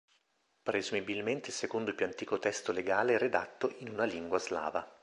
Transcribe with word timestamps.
Presumibilmente 0.63 1.49
il 1.49 1.53
secondo 1.53 1.93
più 1.93 2.07
antico 2.07 2.39
testo 2.39 2.71
legale 2.71 3.19
redatto 3.19 3.75
in 3.81 3.89
una 3.89 4.05
lingua 4.05 4.39
slava. 4.39 4.97